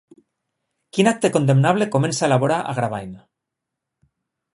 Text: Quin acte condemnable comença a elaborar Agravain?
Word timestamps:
Quin 0.97 1.09
acte 1.11 1.29
condemnable 1.35 1.87
comença 1.97 2.25
a 2.25 2.29
elaborar 2.31 2.57
Agravain? 2.73 3.13